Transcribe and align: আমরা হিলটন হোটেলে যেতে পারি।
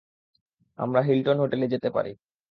আমরা 0.79 0.99
হিলটন 1.01 1.37
হোটেলে 1.39 1.65
যেতে 1.67 1.89
পারি। 1.89 2.11